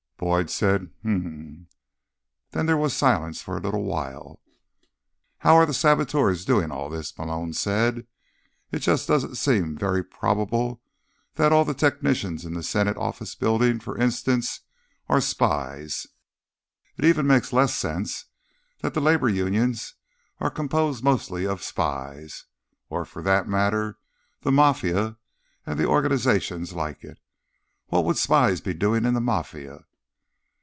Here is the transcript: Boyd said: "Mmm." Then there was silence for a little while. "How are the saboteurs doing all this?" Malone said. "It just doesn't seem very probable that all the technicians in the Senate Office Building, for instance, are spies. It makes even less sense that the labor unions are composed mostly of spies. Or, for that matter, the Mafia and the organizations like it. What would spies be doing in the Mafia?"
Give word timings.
Boyd 0.23 0.51
said: 0.51 0.91
"Mmm." 1.03 1.65
Then 2.51 2.65
there 2.67 2.77
was 2.77 2.93
silence 2.95 3.41
for 3.41 3.57
a 3.57 3.59
little 3.59 3.83
while. 3.83 4.39
"How 5.39 5.55
are 5.55 5.65
the 5.65 5.73
saboteurs 5.73 6.45
doing 6.45 6.69
all 6.69 6.89
this?" 6.89 7.17
Malone 7.17 7.53
said. 7.53 8.05
"It 8.71 8.79
just 8.83 9.07
doesn't 9.07 9.33
seem 9.33 9.75
very 9.75 10.03
probable 10.03 10.83
that 11.33 11.51
all 11.51 11.65
the 11.65 11.73
technicians 11.73 12.45
in 12.45 12.53
the 12.53 12.61
Senate 12.61 12.97
Office 12.97 13.33
Building, 13.33 13.79
for 13.79 13.97
instance, 13.97 14.59
are 15.09 15.21
spies. 15.21 16.05
It 16.97 17.03
makes 17.25 17.49
even 17.51 17.57
less 17.57 17.73
sense 17.73 18.25
that 18.83 18.93
the 18.93 19.01
labor 19.01 19.27
unions 19.27 19.95
are 20.39 20.51
composed 20.51 21.03
mostly 21.03 21.47
of 21.47 21.63
spies. 21.63 22.45
Or, 22.91 23.05
for 23.05 23.23
that 23.23 23.47
matter, 23.49 23.97
the 24.41 24.51
Mafia 24.51 25.17
and 25.65 25.79
the 25.79 25.87
organizations 25.87 26.73
like 26.73 27.03
it. 27.03 27.17
What 27.87 28.05
would 28.05 28.17
spies 28.17 28.61
be 28.61 28.75
doing 28.75 29.03
in 29.05 29.15
the 29.15 29.19
Mafia?" 29.19 29.85